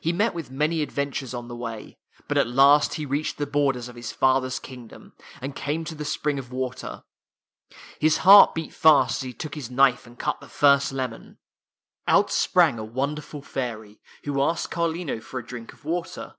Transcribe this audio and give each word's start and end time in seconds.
He 0.00 0.14
met 0.14 0.32
with 0.32 0.50
many 0.50 0.80
adventures 0.80 1.34
on 1.34 1.48
the 1.48 1.54
way, 1.54 1.98
but 2.28 2.38
at 2.38 2.46
last 2.48 2.94
he 2.94 3.04
reached 3.04 3.36
the 3.36 3.46
borders 3.46 3.88
of 3.88 3.94
his 3.94 4.10
father's 4.10 4.58
kingdom, 4.58 5.12
and 5.42 5.54
came 5.54 5.84
to 5.84 5.94
the 5.94 6.06
spring 6.06 6.38
of 6.38 6.50
water. 6.50 7.04
His 8.00 8.20
heaii 8.20 8.54
beat 8.54 8.72
fast 8.72 9.16
as 9.16 9.20
he 9.26 9.34
took 9.34 9.54
his 9.54 9.70
knife 9.70 10.06
and 10.06 10.18
cut 10.18 10.40
the 10.40 10.48
first 10.48 10.92
lemon. 10.92 11.36
Out 12.08 12.30
sprang 12.30 12.78
a 12.78 12.84
wonderful 12.86 13.42
fairy, 13.42 14.00
who 14.24 14.40
asked 14.40 14.70
Carlino 14.70 15.20
for 15.20 15.38
a 15.40 15.46
drink 15.46 15.74
of 15.74 15.84
water. 15.84 16.36